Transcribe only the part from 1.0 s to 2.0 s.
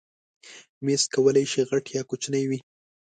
کولی شي غټ